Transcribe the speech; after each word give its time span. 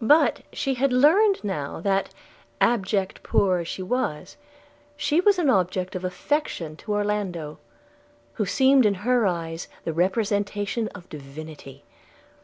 But 0.00 0.42
she 0.52 0.74
had 0.74 0.92
learned 0.92 1.42
now 1.42 1.80
that, 1.80 2.10
abject 2.60 3.16
and 3.16 3.22
poor 3.24 3.58
as 3.58 3.66
she 3.66 3.82
was, 3.82 4.36
she 4.96 5.20
was 5.20 5.40
an 5.40 5.50
object 5.50 5.96
of 5.96 6.04
affection 6.04 6.76
to 6.76 6.92
Orlando, 6.92 7.58
who 8.34 8.46
seemed 8.46 8.86
in 8.86 8.94
her 9.02 9.26
eyes 9.26 9.66
the 9.82 9.92
representation 9.92 10.86
of 10.94 11.08
divinity. 11.08 11.82